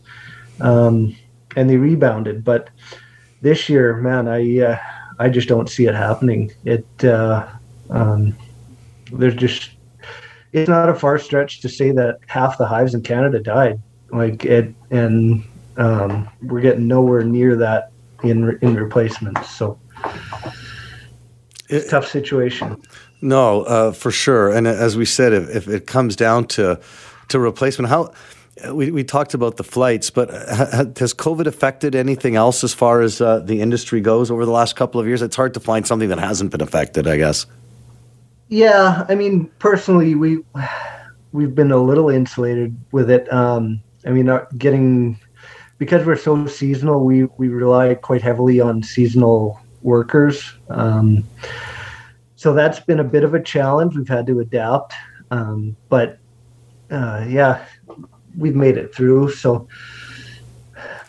um, 0.60 1.16
and 1.56 1.68
they 1.68 1.76
rebounded. 1.76 2.44
But 2.44 2.70
this 3.42 3.68
year, 3.68 3.96
man, 3.96 4.28
I 4.28 4.60
uh, 4.60 4.78
I 5.18 5.28
just 5.28 5.48
don't 5.48 5.68
see 5.68 5.86
it 5.86 5.94
happening. 5.96 6.52
It 6.64 6.86
uh, 7.04 7.48
um, 7.90 8.36
there's 9.12 9.34
just 9.34 9.70
it's 10.52 10.68
not 10.68 10.88
a 10.88 10.94
far 10.94 11.18
stretch 11.18 11.60
to 11.60 11.68
say 11.68 11.90
that 11.90 12.20
half 12.26 12.58
the 12.58 12.66
hives 12.66 12.94
in 12.94 13.02
Canada 13.02 13.40
died. 13.40 13.80
Like 14.10 14.44
it, 14.44 14.72
and 14.90 15.42
um, 15.76 16.28
we're 16.42 16.60
getting 16.60 16.86
nowhere 16.86 17.24
near 17.24 17.56
that 17.56 17.90
in 18.22 18.58
in 18.62 18.74
replacements. 18.74 19.50
So 19.50 19.78
it's 21.68 21.86
a 21.86 21.90
tough 21.90 22.08
situation. 22.08 22.80
No, 23.20 23.62
uh, 23.62 23.92
for 23.92 24.10
sure. 24.10 24.50
And 24.50 24.68
as 24.68 24.96
we 24.96 25.06
said, 25.06 25.32
if, 25.32 25.48
if, 25.48 25.68
it 25.68 25.86
comes 25.86 26.14
down 26.14 26.46
to 26.48 26.78
to 27.30 27.40
replacement, 27.40 27.88
how 27.88 28.12
we, 28.72 28.90
we 28.90 29.02
talked 29.02 29.34
about 29.34 29.56
the 29.56 29.64
flights, 29.64 30.10
but 30.10 30.30
has 30.30 31.14
COVID 31.14 31.46
affected 31.46 31.94
anything 31.94 32.36
else 32.36 32.62
as 32.62 32.72
far 32.72 33.00
as 33.00 33.20
uh, 33.20 33.40
the 33.40 33.60
industry 33.60 34.00
goes 34.00 34.30
over 34.30 34.44
the 34.44 34.52
last 34.52 34.76
couple 34.76 35.00
of 35.00 35.06
years? 35.06 35.22
It's 35.22 35.36
hard 35.36 35.54
to 35.54 35.60
find 35.60 35.86
something 35.86 36.08
that 36.10 36.18
hasn't 36.18 36.50
been 36.50 36.60
affected, 36.60 37.06
I 37.06 37.16
guess. 37.16 37.46
Yeah, 38.54 39.04
I 39.08 39.16
mean, 39.16 39.50
personally, 39.58 40.14
we 40.14 40.44
we've 41.32 41.56
been 41.56 41.72
a 41.72 41.76
little 41.76 42.08
insulated 42.08 42.76
with 42.92 43.10
it. 43.10 43.30
Um, 43.32 43.82
I 44.06 44.10
mean, 44.10 44.30
getting 44.58 45.18
because 45.78 46.06
we're 46.06 46.14
so 46.14 46.46
seasonal, 46.46 47.04
we 47.04 47.24
we 47.36 47.48
rely 47.48 47.96
quite 47.96 48.22
heavily 48.22 48.60
on 48.60 48.80
seasonal 48.80 49.58
workers. 49.82 50.52
Um, 50.68 51.24
so 52.36 52.52
that's 52.54 52.78
been 52.78 53.00
a 53.00 53.04
bit 53.04 53.24
of 53.24 53.34
a 53.34 53.42
challenge. 53.42 53.96
We've 53.96 54.06
had 54.06 54.24
to 54.28 54.38
adapt, 54.38 54.94
um, 55.32 55.76
but 55.88 56.18
uh, 56.92 57.26
yeah, 57.28 57.66
we've 58.38 58.54
made 58.54 58.76
it 58.76 58.94
through. 58.94 59.32
So, 59.32 59.66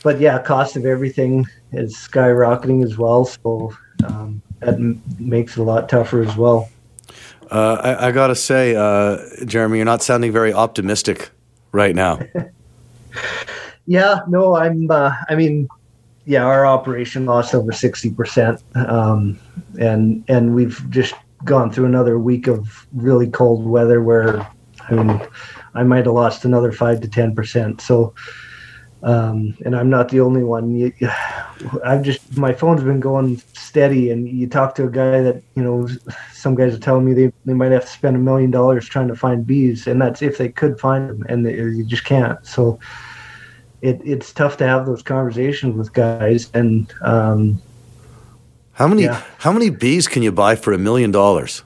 but 0.02 0.20
yeah, 0.20 0.42
cost 0.42 0.78
of 0.78 0.88
everything 0.88 1.46
is 1.74 1.96
skyrocketing 1.96 2.84
as 2.84 2.98
well. 2.98 3.26
So 3.26 3.72
um, 4.04 4.42
that 4.62 4.74
m- 4.74 5.00
makes 5.20 5.58
it 5.58 5.60
a 5.60 5.64
lot 5.64 5.90
tougher 5.90 6.24
as 6.24 6.36
well. 6.36 6.70
Uh, 7.52 7.98
I, 8.00 8.08
I 8.08 8.12
got 8.12 8.28
to 8.28 8.36
say, 8.36 8.76
uh, 8.76 9.18
Jeremy, 9.46 9.78
you're 9.78 9.86
not 9.86 10.02
sounding 10.02 10.32
very 10.32 10.54
optimistic 10.54 11.30
right 11.72 11.96
now. 11.96 12.20
yeah, 13.86 14.20
no, 14.28 14.56
I'm. 14.56 14.90
Uh, 14.90 15.14
I 15.30 15.36
mean, 15.36 15.68
yeah, 16.26 16.44
our 16.44 16.66
operation 16.66 17.26
lost 17.26 17.54
over 17.54 17.72
sixty 17.72 18.12
percent, 18.12 18.62
um, 18.76 19.40
and 19.80 20.24
and 20.28 20.56
we've 20.56 20.84
just 20.90 21.14
gone 21.44 21.72
through 21.72 21.86
another 21.86 22.18
week 22.18 22.48
of 22.48 22.88
really 22.94 23.30
cold 23.30 23.66
weather 23.66 24.02
where, 24.02 24.48
I 24.90 24.94
mean, 24.94 25.22
I 25.76 25.84
might 25.84 26.06
have 26.06 26.16
lost 26.16 26.46
another 26.46 26.72
five 26.72 27.02
to 27.02 27.08
ten 27.08 27.36
percent. 27.36 27.82
So, 27.82 28.14
um, 29.06 29.56
and 29.64 29.76
I'm 29.76 29.90
not 29.90 30.10
the 30.10 30.20
only 30.20 30.44
one. 30.44 30.92
I've 31.86 32.02
just 32.02 32.36
my 32.38 32.54
phone's 32.54 32.84
been 32.84 33.00
going 33.00 33.38
steady, 33.54 34.10
and 34.10 34.28
you 34.28 34.48
talk 34.48 34.74
to 34.76 34.86
a 34.86 34.90
guy 34.90 35.22
that 35.22 35.44
you 35.56 35.64
know, 35.64 35.88
some 36.34 36.56
guys 36.56 36.74
are 36.74 36.80
telling 36.80 37.06
me 37.06 37.14
they, 37.14 37.32
they 37.46 37.54
might 37.54 37.72
have 37.72 37.84
to 37.84 37.88
spend 37.88 38.16
a 38.16 38.20
million 38.20 38.50
dollars 38.50 38.88
trying 38.88 39.08
to 39.08 39.16
find 39.16 39.46
bees, 39.46 39.86
and 39.86 40.02
that's 40.02 40.24
if 40.24 40.40
they 40.40 40.50
could 40.50 40.80
find 40.80 41.08
them, 41.08 41.24
and 41.30 41.46
they, 41.46 41.54
you 41.56 41.84
just 41.84 42.04
can't. 42.04 42.44
So, 42.48 42.80
it, 43.84 44.02
it's 44.04 44.34
tough 44.34 44.58
to 44.58 44.68
have 44.68 44.88
those 44.88 45.04
conversations 45.04 45.76
with 45.76 45.94
guys, 45.94 46.50
and 46.56 46.92
um, 47.04 47.62
how 48.72 48.88
many 48.88 49.04
yeah. 49.04 49.24
how 49.38 49.52
many 49.52 49.70
bees 49.70 50.08
can 50.08 50.24
you 50.24 50.32
buy 50.32 50.56
for 50.56 50.74
a 50.74 50.80
million 50.80 51.12
dollars? 51.12 51.62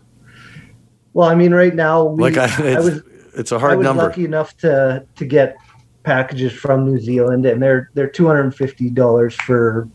Well, 1.14 1.30
I 1.30 1.36
mean, 1.36 1.54
right 1.54 1.74
now, 1.74 2.04
we, 2.04 2.22
like 2.22 2.38
I, 2.38 2.74
I 2.74 2.80
was 2.82 3.02
it's 3.34 3.54
a 3.54 3.60
hard 3.60 3.72
I 3.72 3.76
was 3.78 3.86
number. 3.86 4.04
Lucky 4.04 4.26
enough 4.26 4.58
to 4.58 5.06
to 5.16 5.26
get 5.26 5.56
packages 6.04 6.54
from 6.54 6.86
New 6.86 7.00
Zealand, 7.00 7.46
and 7.46 7.62
they're 7.62 7.90
they're 7.94 8.10
two 8.10 8.28
hundred 8.28 8.44
and 8.44 8.56
fifty 8.56 8.90
dollars 8.90 9.36
for 9.36 9.88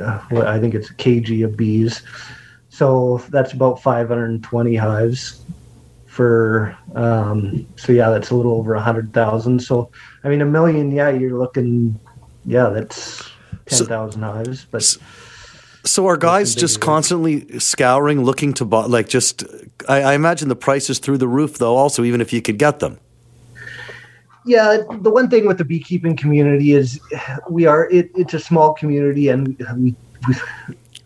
uh, 0.00 0.18
what 0.30 0.46
I 0.46 0.58
think 0.60 0.74
it's 0.74 0.90
a 0.90 0.94
kg 0.94 1.44
of 1.44 1.56
bees. 1.56 2.02
So 2.68 3.18
that's 3.30 3.52
about 3.52 3.82
five 3.82 4.08
hundred 4.08 4.30
and 4.30 4.42
twenty 4.42 4.76
hives 4.76 5.42
for. 6.06 6.76
Um, 6.94 7.66
so 7.76 7.92
yeah, 7.92 8.10
that's 8.10 8.30
a 8.30 8.34
little 8.34 8.52
over 8.52 8.74
a 8.74 8.80
hundred 8.80 9.12
thousand. 9.12 9.60
So 9.60 9.90
I 10.24 10.28
mean, 10.28 10.40
a 10.40 10.46
million. 10.46 10.90
Yeah, 10.92 11.10
you're 11.10 11.38
looking. 11.38 11.98
Yeah, 12.44 12.68
that's 12.68 13.28
ten 13.66 13.86
thousand 13.86 14.22
so, 14.22 14.32
hives, 14.32 14.66
but. 14.70 14.96
So 15.84 16.06
are 16.06 16.18
guys 16.18 16.54
just 16.54 16.80
constantly 16.80 17.58
scouring, 17.60 18.22
looking 18.22 18.52
to 18.54 18.66
buy? 18.66 18.84
Like, 18.84 19.08
just 19.08 19.44
I, 19.88 20.02
I, 20.02 20.14
imagine 20.14 20.48
the 20.48 20.56
prices 20.56 20.98
through 20.98 21.16
the 21.16 21.28
roof, 21.28 21.56
though. 21.56 21.76
Also, 21.76 22.04
even 22.04 22.20
if 22.20 22.30
you 22.30 22.42
could 22.42 22.58
get 22.58 22.80
them. 22.80 22.98
Yeah, 24.48 24.78
the 25.02 25.10
one 25.10 25.28
thing 25.28 25.46
with 25.46 25.58
the 25.58 25.64
beekeeping 25.64 26.16
community 26.16 26.72
is 26.72 27.00
we 27.50 27.66
are 27.66 27.88
it, 27.90 28.10
it's 28.14 28.34
a 28.34 28.40
small 28.40 28.72
community, 28.72 29.28
and 29.28 29.56
we, 29.76 29.94
we, 30.26 30.34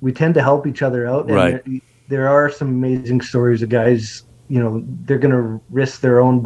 we 0.00 0.12
tend 0.12 0.34
to 0.34 0.42
help 0.42 0.66
each 0.66 0.80
other 0.80 1.08
out. 1.08 1.26
And 1.26 1.34
right. 1.34 1.64
There, 1.64 1.80
there 2.08 2.28
are 2.28 2.50
some 2.50 2.68
amazing 2.68 3.20
stories 3.20 3.62
of 3.62 3.68
guys. 3.68 4.22
You 4.48 4.60
know, 4.60 4.84
they're 5.04 5.18
going 5.18 5.32
to 5.32 5.60
risk 5.70 6.00
their 6.02 6.20
own 6.20 6.42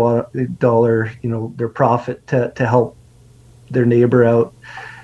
dollar, 0.59 1.13
you 1.23 1.29
know, 1.29 1.53
their 1.57 1.69
profit 1.69 2.27
to 2.29 2.51
to 2.55 2.67
help 2.67 2.97
their 3.71 3.85
neighbor 3.85 4.25
out 4.25 4.55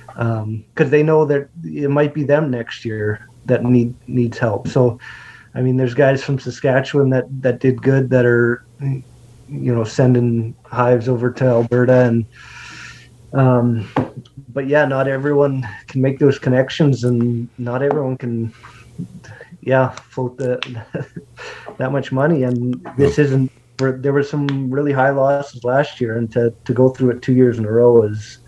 because 0.06 0.86
um, 0.86 0.90
they 0.90 1.02
know 1.02 1.24
that 1.24 1.48
it 1.64 1.90
might 1.90 2.14
be 2.14 2.24
them 2.24 2.50
next 2.50 2.84
year 2.84 3.28
that 3.46 3.64
need 3.64 3.94
needs 4.06 4.38
help. 4.38 4.68
So, 4.68 4.98
I 5.54 5.62
mean, 5.62 5.76
there's 5.76 5.94
guys 5.94 6.22
from 6.22 6.38
Saskatchewan 6.38 7.10
that 7.10 7.26
that 7.42 7.60
did 7.60 7.82
good 7.82 8.10
that 8.10 8.24
are, 8.24 8.64
you 9.52 9.74
know, 9.74 9.84
sending 9.84 10.54
hives 10.64 11.08
over 11.08 11.30
to 11.32 11.44
Alberta 11.44 12.06
and. 12.06 12.26
Um, 13.34 13.88
but 14.48 14.66
yeah, 14.66 14.84
not 14.84 15.08
everyone 15.08 15.66
can 15.86 16.02
make 16.02 16.18
those 16.18 16.38
connections, 16.38 17.04
and 17.04 17.48
not 17.56 17.82
everyone 17.82 18.18
can, 18.18 18.52
yeah, 19.62 19.88
float 19.88 20.36
the, 20.36 20.84
that 21.78 21.92
much 21.92 22.12
money. 22.12 22.42
And 22.42 22.86
this 22.98 23.18
isn't. 23.18 23.50
There 23.78 24.12
were 24.12 24.22
some 24.22 24.70
really 24.70 24.92
high 24.92 25.10
losses 25.10 25.64
last 25.64 25.98
year, 25.98 26.18
and 26.18 26.30
to 26.32 26.52
to 26.64 26.74
go 26.74 26.90
through 26.90 27.12
it 27.12 27.22
two 27.22 27.32
years 27.32 27.58
in 27.58 27.64
a 27.64 27.72
row 27.72 28.02
is. 28.02 28.38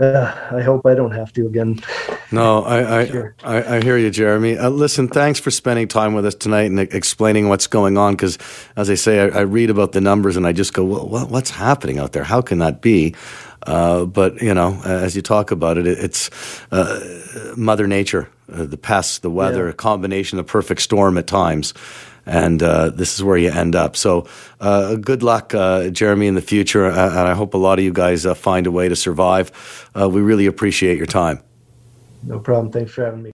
Uh, 0.00 0.34
I 0.50 0.62
hope 0.62 0.86
I 0.86 0.94
don't 0.94 1.12
have 1.12 1.32
to 1.34 1.46
again. 1.46 1.78
No, 2.32 2.64
I 2.64 3.00
I, 3.00 3.06
sure. 3.06 3.34
I, 3.44 3.76
I, 3.76 3.80
hear 3.82 3.98
you, 3.98 4.10
Jeremy. 4.10 4.56
Uh, 4.56 4.70
listen, 4.70 5.08
thanks 5.08 5.38
for 5.38 5.50
spending 5.50 5.86
time 5.86 6.14
with 6.14 6.24
us 6.24 6.34
tonight 6.34 6.70
and 6.70 6.80
explaining 6.80 7.48
what's 7.48 7.66
going 7.66 7.98
on. 7.98 8.14
Because, 8.14 8.38
as 8.76 8.88
I 8.88 8.94
say, 8.94 9.20
I, 9.20 9.40
I, 9.40 9.40
read 9.42 9.70
about 9.70 9.92
the 9.92 10.00
numbers 10.00 10.36
and 10.36 10.46
I 10.46 10.52
just 10.52 10.72
go, 10.72 10.84
well, 10.84 11.26
what's 11.26 11.50
happening 11.50 11.98
out 11.98 12.12
there? 12.12 12.24
How 12.24 12.40
can 12.40 12.58
that 12.58 12.80
be? 12.80 13.14
Uh, 13.66 14.04
but 14.06 14.40
you 14.42 14.54
know, 14.54 14.80
as 14.84 15.14
you 15.14 15.22
talk 15.22 15.50
about 15.50 15.78
it, 15.78 15.86
it's 15.86 16.30
uh, 16.72 17.54
Mother 17.56 17.86
Nature, 17.86 18.28
uh, 18.52 18.64
the 18.64 18.76
pests, 18.76 19.18
the 19.18 19.30
weather, 19.30 19.64
yeah. 19.64 19.70
a 19.70 19.74
combination, 19.74 20.36
the 20.36 20.44
perfect 20.44 20.80
storm 20.80 21.16
at 21.16 21.26
times, 21.26 21.74
and 22.26 22.62
uh, 22.62 22.90
this 22.90 23.14
is 23.14 23.22
where 23.22 23.36
you 23.36 23.50
end 23.50 23.76
up. 23.76 23.94
So, 23.94 24.26
uh, 24.60 24.96
good 24.96 25.22
luck, 25.22 25.50
Jeremy, 25.50 26.26
in 26.26 26.34
the 26.34 26.42
future, 26.42 26.86
and 26.86 26.98
I 26.98 27.34
hope 27.34 27.54
a 27.54 27.58
lot 27.58 27.78
of 27.78 27.84
you 27.84 27.92
guys 27.92 28.24
find 28.36 28.66
a 28.66 28.70
way 28.72 28.88
to 28.88 28.96
survive. 28.96 29.90
we 29.94 30.20
really 30.20 30.46
appreciate 30.46 30.96
your 30.96 31.06
time. 31.06 31.40
No 32.22 32.40
problem. 32.40 32.72
Thanks 32.72 32.92
for 32.92 33.04
having 33.04 33.22
me. 33.22 33.30